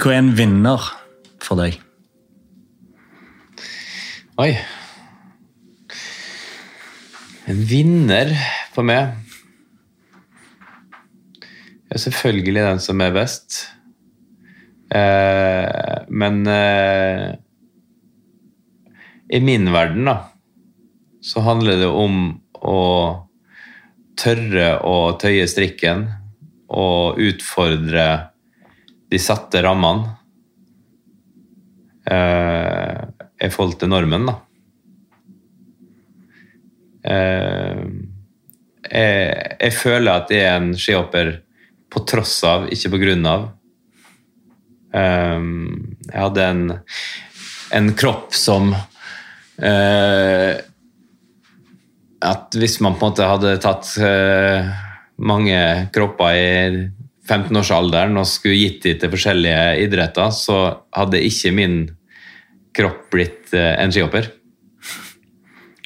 [0.00, 0.86] hva er en vinner
[1.42, 1.76] for deg?
[4.40, 4.52] Oi.
[7.50, 8.32] En vinner
[8.72, 9.12] for meg
[11.92, 13.58] er selvfølgelig den som er best.
[14.92, 17.34] Eh, men eh,
[19.32, 20.16] i min verden, da,
[21.24, 22.18] så handler det om
[22.62, 22.80] å
[24.18, 26.06] tørre å tøye strikken
[26.72, 28.06] og utfordre
[29.12, 30.08] de satte rammene
[32.08, 33.02] eh,
[33.44, 34.38] i forhold til normen, da.
[37.12, 37.82] Eh,
[38.88, 41.34] jeg, jeg føler at jeg er en skihopper
[41.92, 43.46] på tross av, ikke på grunn av.
[44.96, 45.44] Eh,
[46.08, 46.64] jeg hadde en,
[47.76, 48.74] en kropp som
[49.56, 50.52] eh,
[52.22, 54.68] At hvis man på en måte hadde tatt eh,
[55.22, 55.62] mange
[55.94, 56.50] kropper i
[57.28, 60.58] 15-årsalderen og skulle gitt dem til forskjellige idretter, så
[60.96, 61.76] hadde ikke min
[62.76, 64.30] kropp blitt eh, en skihopper.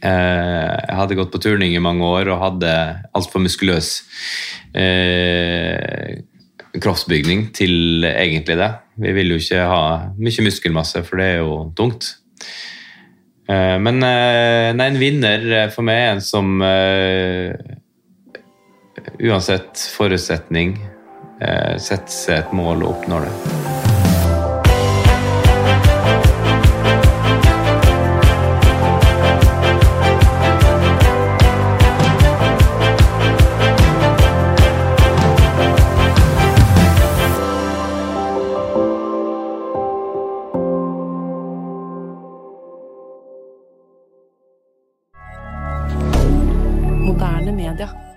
[0.00, 2.72] Eh, jeg hadde gått på turning i mange år og hadde
[3.16, 3.92] altfor muskuløs
[4.74, 6.22] eh,
[6.80, 8.70] kroppsbygning til egentlig det.
[9.00, 9.82] Vi vil jo ikke ha
[10.18, 12.16] mye muskelmasse, for det er jo tungt.
[13.50, 16.60] Men nei, en vinner for meg er en som
[19.18, 20.76] uansett forutsetning
[21.40, 23.34] eh, setter seg et mål og oppnå det.
[47.50, 48.09] Media.